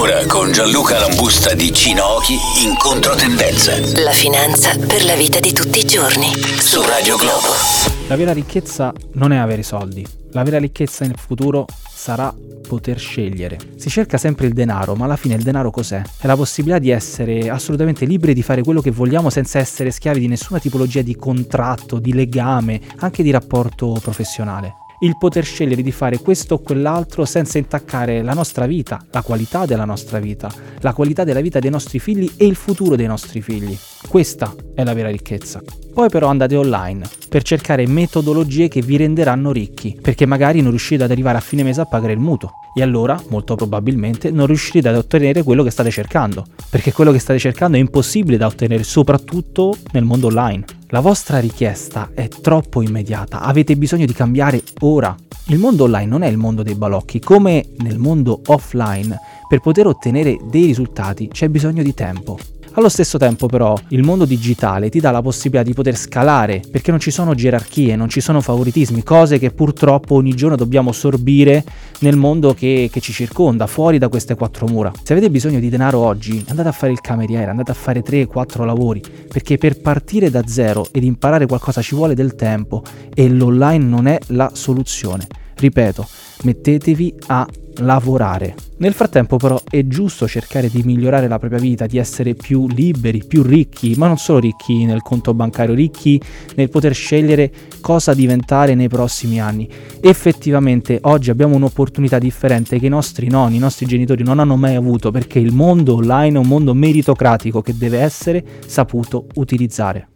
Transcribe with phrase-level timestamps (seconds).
[0.00, 2.32] Ora con Gianluca Lambusta di Cinochi
[2.64, 3.76] in controtendenza.
[4.02, 6.32] La finanza per la vita di tutti i giorni.
[6.58, 7.52] Su Radio Globo.
[8.08, 10.02] La vera ricchezza non è avere soldi.
[10.32, 12.34] La vera ricchezza nel futuro sarà
[12.66, 13.58] poter scegliere.
[13.76, 16.00] Si cerca sempre il denaro, ma alla fine il denaro cos'è?
[16.18, 20.18] È la possibilità di essere assolutamente liberi di fare quello che vogliamo senza essere schiavi
[20.18, 25.92] di nessuna tipologia di contratto, di legame, anche di rapporto professionale il poter scegliere di
[25.92, 30.50] fare questo o quell'altro senza intaccare la nostra vita, la qualità della nostra vita,
[30.80, 33.76] la qualità della vita dei nostri figli e il futuro dei nostri figli.
[34.08, 35.62] Questa è la vera ricchezza.
[35.92, 41.04] Poi però andate online per cercare metodologie che vi renderanno ricchi, perché magari non riuscite
[41.04, 44.88] ad arrivare a fine mese a pagare il mutuo e allora, molto probabilmente, non riuscirete
[44.88, 48.84] ad ottenere quello che state cercando, perché quello che state cercando è impossibile da ottenere,
[48.84, 50.64] soprattutto nel mondo online.
[50.92, 55.14] La vostra richiesta è troppo immediata, avete bisogno di cambiare ora.
[55.46, 59.86] Il mondo online non è il mondo dei balocchi, come nel mondo offline, per poter
[59.86, 62.38] ottenere dei risultati c'è bisogno di tempo.
[62.74, 66.92] Allo stesso tempo però il mondo digitale ti dà la possibilità di poter scalare perché
[66.92, 71.64] non ci sono gerarchie, non ci sono favoritismi, cose che purtroppo ogni giorno dobbiamo sorbire
[71.98, 74.92] nel mondo che, che ci circonda, fuori da queste quattro mura.
[75.02, 78.64] Se avete bisogno di denaro oggi, andate a fare il cameriere, andate a fare 3-4
[78.64, 83.84] lavori, perché per partire da zero ed imparare qualcosa ci vuole del tempo e l'online
[83.84, 85.26] non è la soluzione.
[85.56, 86.06] Ripeto,
[86.42, 87.46] mettetevi a
[87.78, 88.54] lavorare.
[88.78, 93.24] Nel frattempo però è giusto cercare di migliorare la propria vita, di essere più liberi,
[93.26, 96.20] più ricchi, ma non solo ricchi nel conto bancario, ricchi
[96.56, 99.68] nel poter scegliere cosa diventare nei prossimi anni.
[100.00, 104.76] Effettivamente oggi abbiamo un'opportunità differente che i nostri nonni, i nostri genitori non hanno mai
[104.76, 110.08] avuto perché il mondo online è un mondo meritocratico che deve essere saputo utilizzare.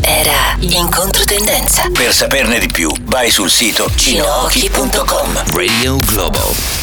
[0.00, 1.88] Era in controtendenza.
[1.92, 5.31] Per saperne di più, vai sul sito cinochi.com.
[5.54, 6.81] Radio Globo.